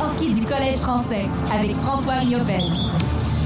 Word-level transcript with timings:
hockey 0.00 0.32
du 0.32 0.44
Collège 0.44 0.76
français 0.76 1.24
avec 1.52 1.74
François 1.76 2.14
Riopel. 2.14 2.60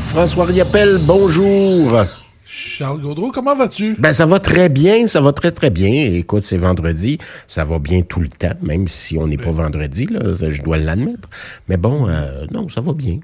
François 0.08 0.44
Riopel, 0.44 0.98
bonjour. 1.06 2.04
Charles 2.44 3.00
Gaudreau, 3.00 3.32
comment 3.32 3.56
vas-tu? 3.56 3.96
Ben, 3.98 4.12
ça 4.12 4.26
va 4.26 4.38
très 4.38 4.68
bien, 4.68 5.06
ça 5.06 5.22
va 5.22 5.32
très, 5.32 5.52
très 5.52 5.70
bien. 5.70 5.90
Écoute, 5.90 6.44
c'est 6.44 6.58
vendredi, 6.58 7.18
ça 7.46 7.64
va 7.64 7.78
bien 7.78 8.02
tout 8.02 8.20
le 8.20 8.28
temps, 8.28 8.52
même 8.60 8.88
si 8.88 9.16
on 9.16 9.26
n'est 9.26 9.38
pas 9.38 9.50
vendredi, 9.50 10.06
là, 10.06 10.20
je 10.34 10.62
dois 10.62 10.76
l'admettre. 10.76 11.30
Mais 11.68 11.78
bon, 11.78 12.08
euh, 12.08 12.44
non, 12.50 12.68
ça 12.68 12.82
va 12.82 12.92
bien. 12.92 13.20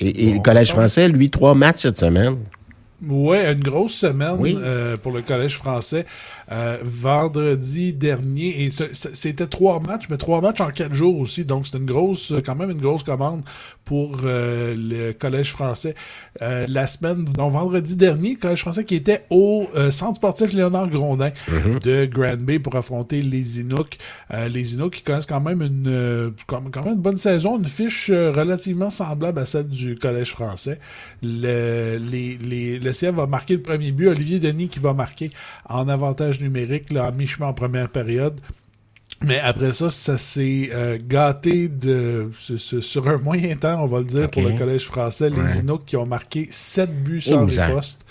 Et, 0.00 0.32
le 0.32 0.40
Collège 0.40 0.70
français, 0.70 1.08
lui, 1.08 1.30
trois 1.30 1.54
matchs 1.54 1.82
cette 1.82 1.98
semaine. 1.98 2.36
Oui, 3.00 3.36
une 3.36 3.60
grosse 3.60 3.94
semaine 3.94 4.36
euh, 4.44 4.96
pour 4.96 5.12
le 5.12 5.22
Collège 5.22 5.54
français. 5.54 6.04
Euh, 6.50 6.78
vendredi 6.82 7.92
dernier, 7.92 8.64
et 8.64 8.72
c'était 8.92 9.46
trois 9.46 9.78
matchs, 9.78 10.06
mais 10.10 10.16
trois 10.16 10.40
matchs 10.40 10.60
en 10.60 10.70
quatre 10.70 10.94
jours 10.94 11.16
aussi. 11.20 11.44
Donc, 11.44 11.68
c'est 11.68 11.78
une 11.78 11.86
grosse, 11.86 12.34
quand 12.44 12.56
même 12.56 12.70
une 12.70 12.80
grosse 12.80 13.04
commande 13.04 13.42
pour 13.84 14.20
euh, 14.24 14.74
le 14.76 15.12
Collège 15.12 15.50
français. 15.50 15.94
la 16.40 16.86
semaine, 16.86 17.24
donc 17.24 17.52
vendredi 17.52 17.94
dernier, 17.94 18.32
le 18.32 18.40
Collège 18.40 18.60
français 18.60 18.84
qui 18.84 18.96
était 18.96 19.24
au 19.30 19.68
Centre 19.90 20.16
sportif 20.16 20.52
Léonard 20.52 20.88
Grondin 20.88 21.30
mm-hmm. 21.48 21.82
de 21.82 22.06
Grand 22.06 22.36
Bay 22.36 22.58
pour 22.58 22.74
affronter 22.74 23.22
les 23.22 23.60
Inuks. 23.60 23.98
les 24.48 24.74
Inuks 24.74 24.94
qui 24.94 25.02
connaissent 25.02 25.26
quand 25.26 25.40
même 25.40 25.62
une 25.62 26.32
quand 26.46 26.60
même 26.60 26.94
une 26.94 27.00
bonne 27.00 27.16
saison, 27.16 27.58
une 27.58 27.66
fiche 27.66 28.10
relativement 28.10 28.90
semblable 28.90 29.38
à 29.38 29.46
celle 29.46 29.68
du 29.68 29.96
Collège 29.96 30.30
français. 30.30 30.78
Le, 31.22 31.98
les, 31.98 32.38
les 32.38 32.87
le 32.88 32.92
CF 32.92 33.14
va 33.14 33.26
marquer 33.26 33.54
le 33.54 33.62
premier 33.62 33.92
but. 33.92 34.08
Olivier 34.08 34.38
Denis 34.38 34.68
qui 34.68 34.78
va 34.78 34.94
marquer 34.94 35.30
en 35.68 35.88
avantage 35.88 36.40
numérique 36.40 36.92
là, 36.92 37.06
à 37.06 37.10
mi-chemin 37.10 37.48
en 37.48 37.54
première 37.54 37.88
période. 37.88 38.40
Mais 39.20 39.40
après 39.40 39.72
ça, 39.72 39.90
ça 39.90 40.16
s'est 40.16 40.70
euh, 40.72 40.96
gâté 41.00 41.68
de 41.68 42.30
sur 42.36 43.08
un 43.08 43.18
moyen 43.18 43.56
temps, 43.56 43.82
on 43.82 43.86
va 43.86 43.98
le 43.98 44.04
dire, 44.04 44.30
pour 44.30 44.42
le 44.42 44.56
Collège 44.56 44.84
français. 44.84 45.28
Les 45.28 45.58
Inuks 45.58 45.84
qui 45.86 45.96
ont 45.96 46.06
marqué 46.06 46.48
7 46.50 47.02
buts 47.02 47.20
sur 47.20 47.44
les 47.44 47.56
postes 47.72 48.06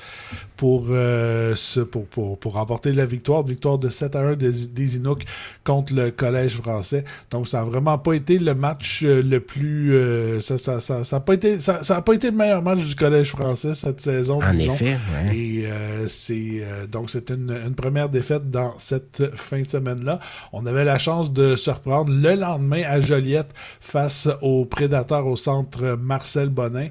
pour, 0.58 0.88
euh, 0.90 1.56
pour, 1.92 2.06
pour, 2.08 2.38
pour, 2.40 2.54
remporter 2.54 2.92
la 2.92 3.06
victoire. 3.06 3.44
Victoire 3.44 3.78
de 3.78 3.90
7 3.90 4.16
à 4.16 4.20
1 4.20 4.36
des, 4.36 4.52
des 4.74 4.98
Inuks 4.98 5.26
contre 5.64 5.94
le 5.94 6.12
Collège 6.12 6.58
français. 6.58 7.06
Donc, 7.30 7.48
ça 7.48 7.60
n'a 7.60 7.64
vraiment 7.66 7.98
pas 8.00 8.14
été 8.14 8.40
le 8.40 8.56
match 8.56 9.04
euh, 9.04 9.22
le 9.22 9.40
plus... 9.40 9.96
Euh, 9.96 10.42
ça 10.42 10.58
ça, 10.58 10.80
ça, 10.80 11.04
ça, 11.04 11.18
a 11.18 11.20
pas 11.20 11.36
été, 11.36 11.60
ça, 11.60 11.84
ça 11.84 11.98
a 11.98 12.02
pas 12.02 12.14
été 12.14 12.32
le 12.32 12.36
meilleur 12.36 12.64
match 12.64 12.80
du 12.80 12.96
Collège 12.96 13.30
français 13.30 13.76
cette 13.76 14.02
saison, 14.02 14.42
en 14.42 14.50
disons. 14.50 14.74
Effet, 14.74 14.98
Et 15.34 15.66
euh, 15.68 16.08
c'est 16.08 16.64
donc 16.92 17.10
c'est 17.12 17.30
une, 17.30 17.52
une, 17.52 17.76
première 17.76 18.10
défaite 18.10 18.50
dans 18.50 18.74
cette 18.80 19.36
fin 19.36 19.62
de 19.62 19.68
semaine-là. 19.68 20.20
On 20.52 20.66
avait 20.66 20.84
la 20.84 20.98
chance 20.98 21.32
de 21.32 21.56
se 21.56 21.70
reprendre 21.70 22.12
le 22.12 22.36
lendemain 22.36 22.82
à 22.88 23.00
Joliette 23.00 23.52
face 23.80 24.28
aux 24.42 24.66
prédateurs 24.66 25.28
au 25.28 25.36
centre 25.36 25.98
Marcel 26.02 26.50
Bonin 26.50 26.88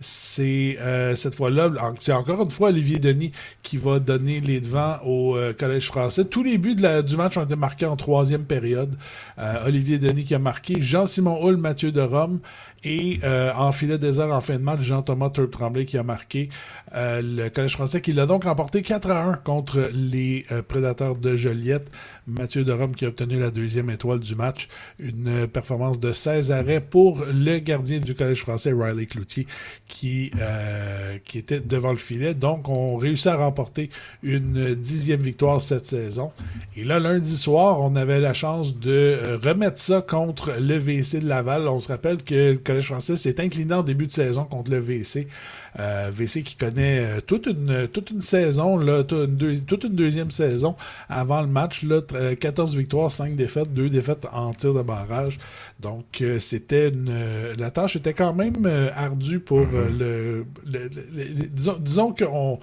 c'est 0.00 0.76
euh, 0.80 1.14
cette 1.16 1.34
fois-là, 1.34 1.70
c'est 1.98 2.12
encore 2.12 2.42
une 2.42 2.50
fois 2.50 2.68
Olivier 2.68 2.98
Denis 2.98 3.32
qui 3.62 3.76
va 3.76 3.98
donner 3.98 4.40
les 4.40 4.60
devants 4.60 4.98
au 5.04 5.36
euh, 5.36 5.52
Collège 5.52 5.86
français. 5.86 6.24
Tous 6.24 6.44
les 6.44 6.56
buts 6.56 6.76
du 6.76 7.16
match 7.16 7.36
ont 7.36 7.44
été 7.44 7.56
marqués 7.56 7.86
en 7.86 7.96
troisième 7.96 8.44
période. 8.44 8.94
Euh, 9.38 9.66
Olivier 9.66 9.98
Denis 9.98 10.24
qui 10.24 10.34
a 10.34 10.38
marqué, 10.38 10.80
Jean-Simon 10.80 11.44
Hull, 11.44 11.56
Mathieu 11.56 11.90
de 11.90 12.00
Rome 12.00 12.40
et 12.84 13.18
en 13.56 13.72
filet 13.72 13.98
désert 13.98 14.30
en 14.30 14.40
fin 14.40 14.54
de 14.54 14.62
match, 14.62 14.82
Jean-Thomas 14.82 15.30
Turp 15.30 15.50
Tremblay 15.50 15.84
qui 15.84 15.98
a 15.98 16.04
marqué 16.04 16.48
le 16.94 17.48
Collège 17.48 17.72
français 17.72 18.00
qui 18.00 18.12
l'a 18.12 18.24
donc 18.24 18.44
remporté 18.44 18.82
4 18.82 19.10
à 19.10 19.24
1 19.24 19.34
contre 19.34 19.90
les 19.92 20.44
Prédateurs 20.68 21.16
de 21.16 21.34
Joliette. 21.34 21.90
Mathieu 22.28 22.64
de 22.64 22.70
Rome 22.70 22.94
qui 22.94 23.04
a 23.04 23.08
obtenu 23.08 23.40
la 23.40 23.50
deuxième 23.50 23.90
étoile 23.90 24.20
du 24.20 24.36
match. 24.36 24.68
Une 25.00 25.48
performance 25.48 25.98
de 25.98 26.12
16 26.12 26.52
arrêts 26.52 26.80
pour 26.80 27.24
le 27.24 27.58
gardien 27.58 27.98
du 27.98 28.14
Collège 28.14 28.42
français, 28.42 28.72
Riley 28.72 29.06
Cloutier, 29.06 29.48
qui, 29.88 30.30
euh, 30.38 31.18
qui 31.24 31.38
était 31.38 31.60
devant 31.60 31.90
le 31.90 31.96
filet. 31.96 32.34
Donc, 32.34 32.68
on 32.68 32.96
réussit 32.96 33.28
à 33.28 33.36
remporter 33.36 33.90
une 34.22 34.74
dixième 34.74 35.20
victoire 35.20 35.60
cette 35.60 35.86
saison. 35.86 36.30
Et 36.76 36.84
là, 36.84 37.00
lundi 37.00 37.36
soir, 37.36 37.80
on 37.80 37.96
avait 37.96 38.20
la 38.20 38.34
chance 38.34 38.78
de 38.78 38.90
euh, 38.90 39.38
remettre 39.42 39.78
ça 39.78 40.00
contre 40.00 40.52
le 40.60 40.76
VC 40.76 41.20
de 41.20 41.26
Laval. 41.26 41.66
On 41.66 41.80
se 41.80 41.88
rappelle 41.88 42.18
que 42.18 42.52
le 42.52 42.58
Collège 42.58 42.86
français 42.86 43.16
s'est 43.16 43.40
incliné 43.40 43.74
en 43.74 43.82
début 43.82 44.06
de 44.06 44.12
saison 44.12 44.44
contre 44.44 44.70
le 44.70 44.78
VC. 44.78 45.26
Euh, 45.80 46.10
VC 46.12 46.42
qui 46.42 46.56
connaît 46.56 47.00
euh, 47.00 47.20
toute 47.20 47.46
une 47.46 47.88
toute 47.88 48.10
une 48.10 48.20
saison, 48.20 48.78
toute, 49.04 49.84
une 49.84 49.94
deuxième 49.94 50.30
saison 50.30 50.76
avant 51.08 51.40
le 51.40 51.46
match. 51.46 51.82
Là, 51.82 52.00
14 52.38 52.76
victoires, 52.76 53.10
5 53.10 53.34
défaites, 53.34 53.72
2 53.72 53.88
défaites 53.88 54.28
en 54.32 54.52
tir 54.52 54.72
de 54.72 54.82
barrage. 54.82 55.38
Donc, 55.80 56.22
c'était 56.38 56.88
une. 56.88 57.12
La 57.58 57.70
tâche 57.70 57.96
était 57.96 58.14
quand 58.14 58.34
même 58.34 58.68
ardue 58.96 59.40
pour 59.40 59.66
le, 59.98 60.46
disons, 61.50 61.76
disons 61.78 62.14
qu'on 62.14 62.58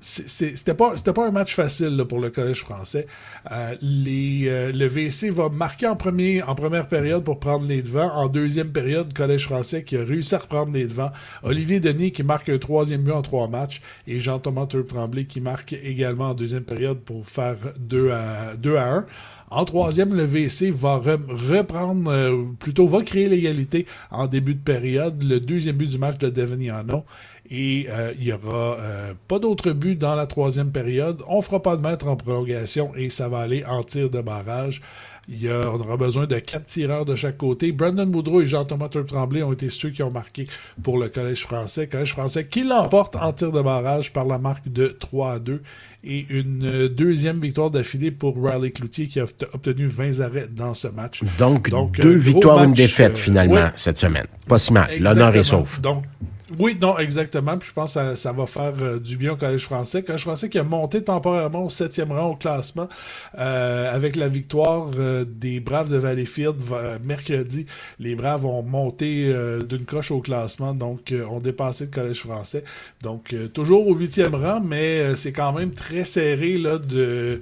c'était 0.00 0.74
pas 0.74 0.96
c'était 0.96 1.12
pas 1.12 1.26
un 1.26 1.30
match 1.30 1.54
facile 1.54 2.04
pour 2.08 2.20
le 2.20 2.30
collège 2.30 2.60
français. 2.60 3.06
Euh, 3.50 3.74
les, 3.80 4.44
euh, 4.48 4.72
le 4.72 4.86
VC 4.86 5.30
va 5.30 5.48
marquer 5.48 5.86
en 5.86 5.96
premier 5.96 6.42
en 6.42 6.54
première 6.54 6.88
période 6.88 7.24
pour 7.24 7.40
prendre 7.40 7.66
les 7.66 7.82
devants. 7.82 8.12
En 8.14 8.28
deuxième 8.28 8.70
période, 8.70 9.12
collège 9.14 9.44
français 9.44 9.82
qui 9.82 9.96
a 9.96 10.04
réussi 10.04 10.34
à 10.34 10.38
reprendre 10.38 10.72
les 10.72 10.86
devants. 10.86 11.12
Olivier 11.42 11.80
Denis 11.80 12.12
qui 12.12 12.22
marque 12.22 12.48
un 12.48 12.58
troisième 12.58 13.02
but 13.02 13.12
en 13.12 13.22
trois 13.22 13.48
matchs 13.48 13.80
et 14.06 14.18
Jean-Thomas 14.20 14.66
Tremblay 14.66 15.24
qui 15.24 15.40
marque 15.40 15.72
également 15.72 16.30
en 16.30 16.34
deuxième 16.34 16.64
période 16.64 17.00
pour 17.00 17.26
faire 17.26 17.56
2 17.78 18.10
à 18.10 18.56
2 18.56 18.76
à 18.76 18.88
1. 18.92 19.06
En 19.50 19.64
troisième, 19.64 20.14
le 20.14 20.24
VC 20.24 20.70
va 20.70 20.96
reprendre, 20.96 22.10
euh, 22.10 22.44
plutôt 22.58 22.88
va 22.88 23.02
créer 23.02 23.28
l'égalité 23.28 23.86
en 24.10 24.26
début 24.26 24.54
de 24.56 24.60
période. 24.60 25.22
Le 25.22 25.38
deuxième 25.38 25.76
but 25.76 25.88
du 25.88 25.98
match 25.98 26.18
de 26.18 26.28
Deveniano. 26.28 27.04
Et 27.50 27.86
euh, 27.90 28.12
il 28.18 28.24
n'y 28.24 28.32
aura 28.32 28.78
euh, 28.80 29.12
pas 29.28 29.38
d'autres 29.38 29.72
buts 29.72 29.96
dans 29.96 30.14
la 30.14 30.26
troisième 30.26 30.72
période. 30.72 31.22
On 31.28 31.42
fera 31.42 31.60
pas 31.60 31.76
de 31.76 31.82
mètre 31.82 32.06
en 32.06 32.16
prolongation 32.16 32.92
et 32.96 33.10
ça 33.10 33.28
va 33.28 33.40
aller 33.40 33.64
en 33.64 33.82
tir 33.82 34.08
de 34.08 34.20
barrage. 34.20 34.80
Il 35.28 35.42
y 35.42 35.48
on 35.48 35.80
aura 35.80 35.96
besoin 35.96 36.26
de 36.26 36.38
quatre 36.38 36.64
tireurs 36.64 37.06
de 37.06 37.14
chaque 37.14 37.38
côté. 37.38 37.72
Brandon 37.72 38.06
Boudreau 38.06 38.42
et 38.42 38.46
Jean-Thomas 38.46 38.88
Tremblay 38.88 39.42
ont 39.42 39.52
été 39.52 39.70
ceux 39.70 39.88
qui 39.88 40.02
ont 40.02 40.10
marqué 40.10 40.46
pour 40.82 40.98
le 40.98 41.08
Collège 41.08 41.42
français. 41.42 41.86
Collège 41.86 42.12
français 42.12 42.46
qui 42.46 42.62
l'emporte 42.62 43.16
en 43.16 43.32
tir 43.32 43.50
de 43.50 43.62
barrage 43.62 44.12
par 44.12 44.26
la 44.26 44.36
marque 44.36 44.70
de 44.70 44.88
3 44.88 45.32
à 45.32 45.38
2. 45.38 45.62
Et 46.06 46.26
une 46.28 46.88
deuxième 46.88 47.40
victoire 47.40 47.70
d'affilée 47.70 48.10
pour 48.10 48.36
Riley 48.36 48.70
Cloutier 48.70 49.06
qui 49.06 49.18
a 49.20 49.24
obtenu 49.54 49.86
20 49.86 50.20
arrêts 50.20 50.48
dans 50.50 50.74
ce 50.74 50.88
match. 50.88 51.22
Donc, 51.38 51.70
deux 51.98 52.14
victoires, 52.14 52.62
une 52.62 52.74
défaite 52.74 53.16
finalement 53.16 53.68
cette 53.76 53.98
semaine. 53.98 54.26
Pas 54.46 54.58
si 54.58 54.74
mal. 54.74 54.90
L'honneur 54.98 55.34
est 55.34 55.44
sauf. 55.44 55.80
Donc, 55.80 56.04
oui, 56.58 56.76
non, 56.80 56.98
exactement. 56.98 57.56
Puis 57.58 57.68
je 57.68 57.74
pense 57.74 57.94
que 57.94 58.14
ça, 58.14 58.32
va 58.32 58.46
faire 58.46 58.72
euh, 58.80 58.98
du 58.98 59.16
bien 59.16 59.32
au 59.32 59.36
Collège 59.36 59.64
français. 59.64 60.02
Collège 60.02 60.22
français 60.22 60.48
qui 60.48 60.58
a 60.58 60.64
monté 60.64 61.02
temporairement 61.02 61.66
au 61.66 61.70
septième 61.70 62.12
rang 62.12 62.30
au 62.30 62.36
classement 62.36 62.88
euh, 63.38 63.94
avec 63.94 64.16
la 64.16 64.28
victoire 64.28 64.90
euh, 64.98 65.24
des 65.26 65.60
Braves 65.60 65.90
de 65.90 65.96
Valleyfield 65.96 66.56
mercredi. 67.02 67.66
Les 67.98 68.14
Braves 68.14 68.44
ont 68.44 68.62
monté 68.62 69.32
d'une 69.68 69.84
coche 69.84 70.10
au 70.10 70.20
classement, 70.20 70.74
donc 70.74 71.14
ont 71.30 71.40
dépassé 71.40 71.84
le 71.86 71.90
Collège 71.90 72.20
français. 72.20 72.64
Donc 73.02 73.34
toujours 73.52 73.86
au 73.86 73.94
huitième 73.94 74.34
rang, 74.34 74.60
mais 74.60 75.14
c'est 75.14 75.32
quand 75.32 75.52
même 75.52 75.72
très 75.72 76.04
serré 76.04 76.58
là 76.58 76.78
de 76.78 77.40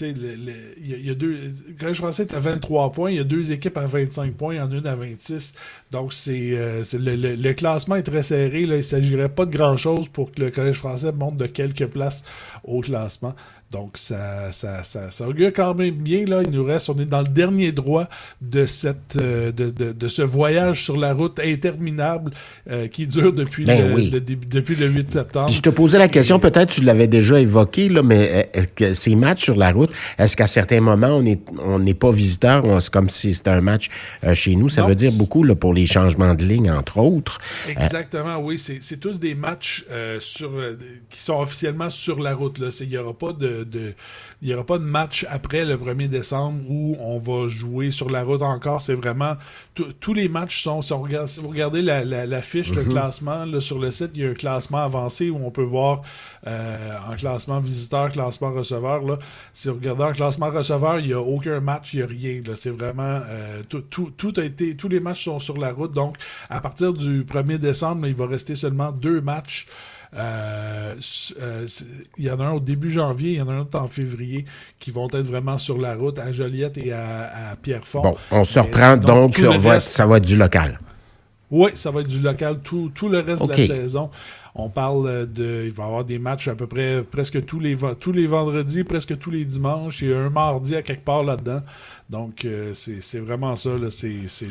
il 0.00 1.06
y, 1.06 1.10
a 1.10 1.14
deux. 1.14 1.52
Quand 1.78 1.92
je 1.92 2.34
à 2.34 2.40
23 2.40 2.92
points, 2.92 3.10
il 3.10 3.16
y 3.18 3.20
a 3.20 3.24
deux 3.24 3.52
équipes 3.52 3.76
à 3.76 3.86
25 3.86 4.34
points, 4.34 4.54
il 4.54 4.56
y 4.56 4.60
en 4.60 4.70
a 4.70 4.74
une 4.76 4.86
à 4.86 4.96
26. 4.96 5.54
Donc, 5.90 6.12
c'est 6.12 6.52
euh, 6.52 6.82
le, 6.94 7.52
classement 7.52 7.96
est 7.96 8.02
très 8.02 8.22
serré. 8.22 8.64
Là. 8.64 8.74
Il 8.74 8.78
ne 8.78 8.82
s'agirait 8.82 9.28
pas 9.28 9.44
de 9.44 9.54
grand-chose 9.54 10.08
pour 10.08 10.32
que 10.32 10.40
le 10.40 10.50
Collège 10.50 10.76
français 10.76 11.12
monte 11.12 11.36
de 11.36 11.46
quelques 11.46 11.86
places 11.86 12.24
au 12.64 12.80
classement. 12.80 13.34
Donc, 13.74 13.92
ça, 13.94 14.52
ça, 14.52 14.84
ça, 14.84 15.10
ça, 15.10 15.28
augure 15.28 15.52
quand 15.52 15.74
même 15.74 15.96
bien. 15.96 16.24
Là. 16.26 16.42
Il 16.44 16.50
nous 16.50 16.62
reste, 16.62 16.90
on 16.90 16.98
est 17.00 17.06
dans 17.06 17.22
le 17.22 17.28
dernier 17.28 17.72
droit 17.72 18.08
de, 18.40 18.66
cette, 18.66 19.16
euh, 19.16 19.50
de, 19.50 19.68
de, 19.68 19.90
de 19.90 20.08
ce 20.08 20.22
voyage 20.22 20.84
sur 20.84 20.96
la 20.96 21.12
route 21.12 21.40
interminable 21.40 22.30
euh, 22.70 22.86
qui 22.86 23.08
dure 23.08 23.32
depuis, 23.32 23.64
ben 23.64 23.96
le, 23.96 24.20
depuis 24.20 24.76
le 24.76 24.86
8 24.86 25.10
septembre. 25.10 25.50
je 25.50 25.60
te 25.60 25.70
posais 25.70 25.98
la 25.98 26.06
question, 26.06 26.38
peut-être 26.38 26.70
tu 26.70 26.82
l'avais 26.82 27.08
déjà 27.08 27.40
évoqué, 27.40 27.88
là, 27.88 28.04
mais 28.04 28.48
euh, 28.80 28.94
ces 28.94 29.16
matchs 29.16 29.33
sur 29.40 29.56
la 29.56 29.72
route, 29.72 29.90
est-ce 30.18 30.36
qu'à 30.36 30.46
certains 30.46 30.80
moments, 30.80 31.08
on 31.08 31.22
n'est 31.22 31.40
on 31.62 31.78
n'est 31.78 31.94
pas 31.94 32.10
visiteur, 32.10 32.64
c'est 32.80 32.92
comme 32.92 33.08
si 33.08 33.34
c'était 33.34 33.50
un 33.50 33.60
match 33.60 33.88
chez 34.34 34.56
nous? 34.56 34.68
Ça 34.68 34.82
veut 34.82 34.94
dire 34.94 35.12
beaucoup 35.12 35.42
là, 35.42 35.54
pour 35.54 35.74
les 35.74 35.86
changements 35.86 36.34
de 36.34 36.44
ligne, 36.44 36.70
entre 36.70 36.98
autres. 36.98 37.38
Exactement, 37.68 38.38
oui. 38.38 38.58
C'est 38.58 38.98
tous 38.98 39.20
des 39.20 39.34
matchs 39.34 39.84
sur, 40.20 40.50
qui 41.10 41.22
sont 41.22 41.40
officiellement 41.40 41.90
sur 41.90 42.20
la 42.20 42.34
route. 42.34 42.60
Il 42.80 42.88
n'y 42.88 42.96
aura 42.96 43.14
pas 43.14 43.32
de 43.32 43.64
de, 43.64 43.94
y 44.42 44.54
aura 44.54 44.64
pas 44.64 44.78
de 44.78 44.84
match 44.84 45.26
après 45.30 45.64
le 45.64 45.76
1er 45.76 46.08
décembre 46.08 46.62
où 46.68 46.96
on 47.00 47.18
va 47.18 47.48
jouer 47.48 47.90
sur 47.90 48.10
la 48.10 48.22
route 48.24 48.42
encore. 48.42 48.80
C'est 48.80 48.94
vraiment 48.94 49.34
tous 50.00 50.14
les 50.14 50.28
matchs 50.28 50.62
sont. 50.62 50.82
Si, 50.82 50.92
vous 50.92 51.48
regardez 51.48 51.82
la, 51.82 52.04
la, 52.04 52.42
fiche, 52.42 52.70
le 52.72 52.82
mhm. 52.82 52.90
classement 52.90 53.44
là, 53.44 53.60
sur 53.60 53.78
le 53.78 53.90
site, 53.90 54.10
il 54.14 54.22
y 54.22 54.26
a 54.26 54.30
un 54.30 54.34
classement 54.34 54.78
avancé 54.78 55.30
où 55.30 55.40
on 55.44 55.50
peut 55.50 55.62
voir 55.62 56.02
euh, 56.46 56.96
en 57.10 57.16
classement 57.16 57.60
visiteur, 57.60 58.10
classement 58.10 58.52
receveur. 58.52 59.02
Là. 59.02 59.18
Si 59.52 59.68
vous 59.68 59.74
regardez 59.74 60.04
en 60.04 60.12
classement 60.12 60.50
receveur, 60.50 61.00
il 61.00 61.06
n'y 61.06 61.12
a 61.12 61.20
aucun 61.20 61.60
match, 61.60 61.94
il 61.94 61.98
n'y 61.98 62.02
a 62.02 62.06
rien. 62.06 62.42
C'est 62.56 62.70
vraiment 62.70 63.20
euh, 63.28 63.62
tout, 63.68 63.82
tout, 63.82 64.12
tout, 64.16 64.32
a 64.36 64.44
été. 64.44 64.76
Tous 64.76 64.88
les 64.88 65.00
matchs 65.00 65.24
sont 65.24 65.38
sur 65.38 65.58
la 65.58 65.72
route. 65.72 65.92
Donc, 65.92 66.16
à 66.50 66.60
partir 66.60 66.92
du 66.92 67.24
1er 67.24 67.58
décembre, 67.58 68.06
il 68.06 68.14
va 68.14 68.26
rester 68.26 68.56
seulement 68.56 68.92
deux 68.92 69.20
matchs. 69.20 69.66
Euh, 70.16 70.94
euh, 71.40 71.66
il 72.18 72.24
y 72.24 72.30
en 72.30 72.38
a 72.38 72.44
un 72.44 72.52
au 72.52 72.60
début 72.60 72.90
janvier, 72.90 73.32
il 73.32 73.38
y 73.38 73.42
en 73.42 73.48
a 73.48 73.52
un 73.52 73.60
autre 73.60 73.78
en 73.78 73.88
février 73.88 74.44
qui 74.78 74.92
vont 74.92 75.08
être 75.08 75.26
vraiment 75.26 75.58
sur 75.58 75.80
la 75.80 75.96
route 75.96 76.18
à 76.20 76.30
Joliette 76.30 76.78
et 76.78 76.92
à, 76.92 77.56
Pierrefonds. 77.60 78.02
Bon, 78.02 78.16
on 78.30 78.44
se 78.44 78.60
reprend 78.60 78.96
donc, 78.96 79.36
ça 79.80 80.06
va 80.06 80.18
être 80.18 80.24
du 80.24 80.36
local. 80.36 80.78
Oui, 81.50 81.70
ça 81.74 81.90
va 81.90 82.00
être 82.00 82.08
du 82.08 82.20
local 82.20 82.58
tout, 82.62 82.90
tout 82.94 83.08
le 83.08 83.20
reste 83.20 83.44
de 83.44 83.50
la 83.50 83.58
saison. 83.58 84.10
On 84.54 84.68
parle 84.68 85.30
de. 85.32 85.64
Il 85.66 85.72
va 85.72 85.84
y 85.84 85.86
avoir 85.86 86.04
des 86.04 86.18
matchs 86.18 86.48
à 86.48 86.54
peu 86.54 86.66
près 86.66 87.02
presque 87.02 87.44
tous 87.44 87.60
les, 87.60 87.76
tous 87.98 88.12
les 88.12 88.26
vendredis, 88.26 88.84
presque 88.84 89.18
tous 89.18 89.30
les 89.30 89.44
dimanches. 89.44 90.02
Il 90.02 90.10
y 90.10 90.12
a 90.12 90.18
un 90.18 90.30
mardi 90.30 90.76
à 90.76 90.82
quelque 90.82 91.04
part 91.04 91.24
là-dedans. 91.24 91.60
Donc, 92.08 92.44
euh, 92.44 92.72
c'est 92.72 93.18
vraiment 93.18 93.56
ça. 93.56 93.70
C'est 93.90 94.08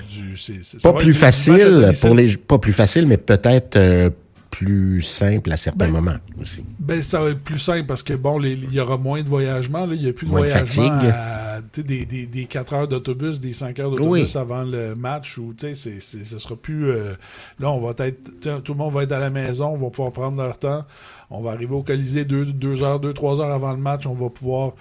du. 0.07 0.35
Pas 0.81 0.93
plus 0.93 1.13
facile 1.13 1.91
pour 2.01 2.15
les. 2.15 2.37
Pas 2.37 2.59
plus 2.59 2.73
facile, 2.73 3.07
mais 3.07 3.17
peut-être 3.17 4.11
plus 4.53 5.01
simple 5.01 5.51
à 5.51 5.57
certains 5.57 5.87
ben, 5.87 5.91
moments 5.91 6.17
aussi. 6.39 6.63
Ben, 6.79 7.01
ça 7.01 7.21
va 7.21 7.31
être 7.31 7.41
plus 7.41 7.57
simple 7.57 7.87
parce 7.87 8.03
que, 8.03 8.13
bon, 8.13 8.41
il 8.41 8.71
y 8.71 8.79
aura 8.79 8.97
moins 8.97 9.21
de 9.23 9.27
voyagement. 9.27 9.87
Il 9.91 9.99
n'y 9.99 10.09
a 10.09 10.13
plus 10.13 10.27
de 10.27 10.31
voyagement 10.31 10.99
à, 11.01 11.52
des, 11.61 12.05
des, 12.05 12.27
des, 12.27 12.45
4 12.45 12.73
heures 12.73 12.87
d'autobus, 12.87 13.39
des 13.39 13.53
5 13.53 13.79
heures 13.79 13.91
d'autobus 13.91 14.35
avant 14.35 14.63
le 14.63 14.95
match. 14.95 15.37
Ou, 15.37 15.53
ce 15.57 15.99
sera 15.99 16.55
plus... 16.55 16.89
Euh, 16.89 17.13
là, 17.59 17.71
on 17.71 17.79
va 17.79 17.93
être... 18.05 18.61
Tout 18.63 18.73
le 18.73 18.77
monde 18.77 18.93
va 18.93 19.03
être 19.03 19.11
à 19.11 19.19
la 19.19 19.29
maison, 19.29 19.69
on 19.69 19.77
va 19.77 19.89
pouvoir 19.89 20.11
prendre 20.11 20.41
leur 20.41 20.57
temps. 20.57 20.85
On 21.29 21.41
va 21.41 21.51
arriver 21.51 21.73
au 21.73 21.81
Colisée 21.81 22.25
2 22.25 22.83
heures, 22.83 22.99
2 22.99 23.11
3 23.11 23.41
heures 23.41 23.51
avant 23.51 23.71
le 23.71 23.79
match. 23.79 24.05
On 24.05 24.13
va 24.13 24.29
pouvoir 24.29 24.73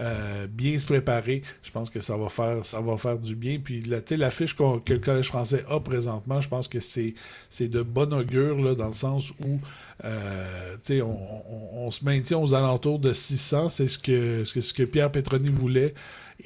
euh, 0.00 0.46
bien 0.48 0.78
se 0.78 0.86
préparer. 0.86 1.42
Je 1.62 1.70
pense 1.70 1.90
que 1.90 2.00
ça 2.00 2.16
va 2.16 2.28
faire 2.28 2.64
ça 2.64 2.80
va 2.80 2.96
faire 2.96 3.18
du 3.18 3.36
bien. 3.36 3.58
Puis 3.62 3.82
la, 3.82 3.98
l'affiche 4.16 4.56
que 4.56 4.92
le 4.92 4.98
Collège 4.98 5.28
français 5.28 5.64
a 5.70 5.78
présentement, 5.78 6.40
je 6.40 6.48
pense 6.48 6.68
que 6.68 6.80
c'est, 6.80 7.14
c'est 7.48 7.68
de 7.68 7.82
bon 7.82 8.12
augure 8.12 8.60
là, 8.60 8.74
dans 8.74 8.88
le 8.88 8.92
sens 8.92 9.30
où 9.40 9.60
euh, 10.04 10.76
on, 10.90 11.86
on, 11.86 11.90
se 11.90 12.04
maintient 12.04 12.38
aux 12.38 12.54
alentours 12.54 12.98
de 12.98 13.12
600. 13.12 13.68
C'est 13.68 13.88
ce 13.88 13.98
que, 13.98 14.44
ce 14.44 14.54
que, 14.54 14.60
ce 14.60 14.74
que 14.74 14.82
Pierre 14.82 15.12
Petroni 15.12 15.48
voulait. 15.48 15.94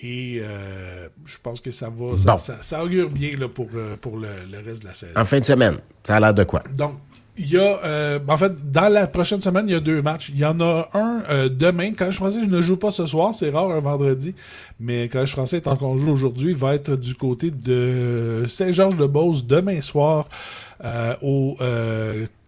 Et 0.02 0.40
euh, 0.42 1.08
je 1.24 1.36
pense 1.42 1.60
que 1.60 1.70
ça 1.70 1.88
va. 1.88 2.38
Ça, 2.38 2.84
augure 2.84 3.10
bien 3.10 3.30
là, 3.38 3.48
pour, 3.48 3.68
pour 4.00 4.18
le, 4.18 4.28
le, 4.50 4.58
reste 4.64 4.82
de 4.82 4.88
la 4.88 4.94
saison. 4.94 5.12
En 5.16 5.24
fin 5.24 5.38
de 5.38 5.44
semaine, 5.44 5.78
ça 6.02 6.16
a 6.16 6.20
l'air 6.20 6.34
de 6.34 6.44
quoi? 6.44 6.62
Donc, 6.74 6.94
il 7.36 7.50
y 7.50 7.58
a, 7.58 7.80
euh, 7.84 8.20
en 8.28 8.36
fait, 8.36 8.70
dans 8.70 8.88
la 8.92 9.08
prochaine 9.08 9.40
semaine, 9.40 9.64
il 9.68 9.72
y 9.72 9.76
a 9.76 9.80
deux 9.80 10.02
matchs. 10.02 10.28
Il 10.28 10.38
y 10.38 10.44
en 10.44 10.60
a 10.60 10.88
un 10.94 11.22
euh, 11.30 11.48
demain. 11.48 11.92
Collège 11.92 12.14
français, 12.14 12.38
je 12.42 12.48
ne 12.48 12.60
joue 12.60 12.76
pas 12.76 12.92
ce 12.92 13.06
soir, 13.06 13.34
c'est 13.34 13.50
rare 13.50 13.70
un 13.72 13.80
vendredi. 13.80 14.34
Mais 14.78 15.08
Collège 15.08 15.32
français, 15.32 15.60
tant 15.60 15.76
qu'on 15.76 15.96
joue 15.96 16.12
aujourd'hui, 16.12 16.54
va 16.54 16.74
être 16.74 16.94
du 16.94 17.14
côté 17.16 17.50
de 17.50 18.44
Saint-Georges-de-Beauce 18.46 19.46
demain 19.46 19.80
soir 19.80 20.28
euh, 20.84 21.14
au 21.22 21.56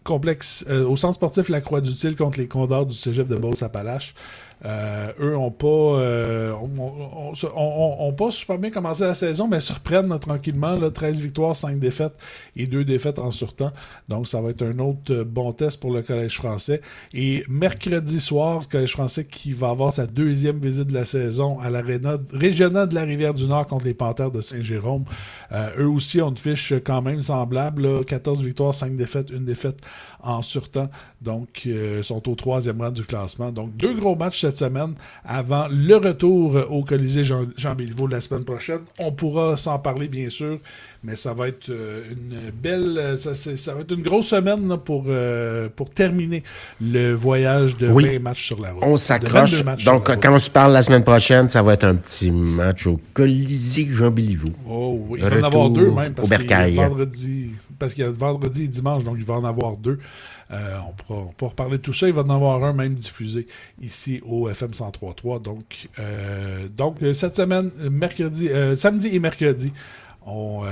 complexe, 0.04 0.64
au 0.70 0.94
centre 0.94 1.14
sportif 1.14 1.48
La 1.48 1.60
Croix-du-Til 1.60 2.14
contre 2.14 2.38
les 2.38 2.46
Condors 2.46 2.86
du 2.86 2.94
Cégep 2.94 3.26
de 3.26 3.34
Beauce-Appalaches. 3.34 4.14
Euh, 4.64 5.12
eux 5.20 5.36
ont 5.36 5.50
pas, 5.50 5.66
euh, 5.66 6.54
on, 6.54 8.12
pas 8.12 8.30
super 8.30 8.58
bien 8.58 8.70
commencé 8.70 9.04
la 9.04 9.14
saison, 9.14 9.48
mais 9.48 9.60
surprennent 9.60 10.18
tranquillement. 10.18 10.76
Là, 10.76 10.90
13 10.90 11.18
victoires, 11.18 11.54
5 11.54 11.78
défaites 11.78 12.14
et 12.56 12.66
2 12.66 12.84
défaites 12.84 13.18
en 13.18 13.30
surtemps. 13.30 13.72
Donc, 14.08 14.26
ça 14.26 14.40
va 14.40 14.50
être 14.50 14.62
un 14.62 14.78
autre 14.78 15.12
euh, 15.12 15.24
bon 15.24 15.52
test 15.52 15.80
pour 15.80 15.92
le 15.92 16.02
Collège 16.02 16.36
français. 16.36 16.80
Et 17.12 17.44
mercredi 17.48 18.18
soir, 18.18 18.60
le 18.60 18.66
Collège 18.66 18.92
français 18.92 19.24
qui 19.26 19.52
va 19.52 19.70
avoir 19.70 19.92
sa 19.92 20.06
deuxième 20.06 20.58
visite 20.58 20.86
de 20.86 20.94
la 20.94 21.04
saison 21.04 21.60
à 21.60 21.68
l'aréna 21.68 22.16
régionale 22.32 22.88
de 22.88 22.94
la 22.94 23.02
Rivière-du-Nord 23.02 23.66
contre 23.66 23.84
les 23.84 23.94
Panthères 23.94 24.30
de 24.30 24.40
Saint-Jérôme. 24.40 25.04
eux 25.78 25.88
aussi 25.88 26.20
ont 26.22 26.30
une 26.30 26.36
fiche 26.36 26.72
quand 26.84 27.02
même 27.02 27.22
semblable. 27.22 28.04
14 28.04 28.42
victoires, 28.42 28.74
5 28.74 28.96
défaites, 28.96 29.30
1 29.32 29.40
défaite 29.40 29.80
en 30.22 30.42
surtemps. 30.42 30.88
Donc, 31.20 31.68
sont 32.02 32.28
au 32.28 32.34
troisième 32.34 32.80
rang 32.80 32.90
du 32.90 33.04
classement. 33.04 33.52
Donc, 33.52 33.76
deux 33.76 33.94
gros 33.94 34.16
matchs 34.16 34.45
cette 34.46 34.58
semaine 34.58 34.94
avant 35.24 35.66
le 35.70 35.96
retour 35.96 36.56
au 36.70 36.82
Colisée 36.84 37.24
Jean, 37.24 37.46
Jean 37.56 37.74
Béliveau 37.74 38.06
la 38.06 38.20
semaine 38.20 38.44
prochaine. 38.44 38.80
On 39.02 39.10
pourra 39.10 39.56
s'en 39.56 39.78
parler, 39.78 40.06
bien 40.06 40.30
sûr, 40.30 40.58
mais 41.02 41.16
ça 41.16 41.32
va 41.32 41.48
être 41.48 41.68
euh, 41.70 42.04
une 42.12 42.50
belle, 42.50 43.16
ça, 43.18 43.34
ça 43.34 43.74
va 43.74 43.80
être 43.80 43.92
une 43.92 44.02
grosse 44.02 44.28
semaine 44.28 44.76
pour, 44.84 45.04
euh, 45.08 45.68
pour 45.74 45.90
terminer 45.90 46.44
le 46.80 47.12
voyage 47.14 47.76
de 47.76 47.88
20 47.88 48.20
matchs 48.20 48.46
sur 48.46 48.60
la 48.60 48.72
route. 48.72 48.82
On 48.82 48.96
s'accroche. 48.96 49.64
Donc, 49.84 50.04
quand 50.20 50.34
on 50.34 50.38
se 50.38 50.50
parle 50.50 50.72
la 50.72 50.82
semaine 50.82 51.04
prochaine, 51.04 51.48
ça 51.48 51.62
va 51.62 51.74
être 51.74 51.84
un 51.84 51.96
petit 51.96 52.30
match 52.30 52.86
au 52.86 53.00
Colisée 53.14 53.88
Jean 53.90 54.10
Béliveau. 54.10 54.50
Oh 54.68 55.00
oui, 55.08 55.20
il 55.22 55.28
va 55.28 55.40
en 55.40 55.42
avoir 55.42 55.70
deux 55.70 55.90
même 55.90 56.12
parce 56.12 56.30
a 56.30 56.68
vendredi, 56.70 57.50
parce 57.78 57.94
qu'il 57.94 58.04
y 58.04 58.06
a 58.06 58.10
vendredi 58.10 58.64
et 58.64 58.68
dimanche, 58.68 59.04
donc 59.04 59.16
il 59.18 59.24
va 59.24 59.34
en 59.34 59.44
avoir 59.44 59.76
deux. 59.76 59.98
Euh, 60.50 60.76
on, 60.88 60.92
pourra, 60.92 61.32
on, 61.40 61.48
reparler 61.48 61.78
de 61.78 61.82
tout 61.82 61.92
ça. 61.92 62.06
Il 62.06 62.14
va 62.14 62.22
en 62.22 62.30
avoir 62.30 62.62
un 62.64 62.72
même 62.72 62.94
diffusé 62.94 63.46
ici 63.80 64.20
au 64.26 64.48
FM 64.48 64.70
103.3. 64.70 65.42
Donc, 65.42 65.64
euh, 65.98 66.68
donc 66.68 67.02
euh, 67.02 67.12
cette 67.12 67.36
semaine, 67.36 67.70
mercredi, 67.90 68.48
samedi 68.74 69.08
et 69.14 69.18
mercredi, 69.18 69.72
on, 70.26 70.62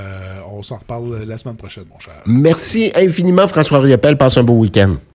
on 0.49 0.63
s'en 0.63 0.79
reparle 0.79 1.23
la 1.25 1.39
semaine 1.39 1.57
prochaine, 1.57 1.85
mon 1.91 1.99
cher. 1.99 2.15
Merci 2.27 2.93
infiniment, 2.95 3.47
François 3.47 3.81
Riopel. 3.81 4.17
Passe 4.17 4.37
un 4.39 4.45
beau 4.45 4.55
week-end. 4.55 4.97